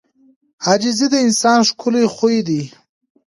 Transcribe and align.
•عاجزي 0.65 1.07
د 1.11 1.15
انسان 1.27 1.59
ښکلی 1.69 2.05
خوی 2.15 2.39
دی. 2.47 2.61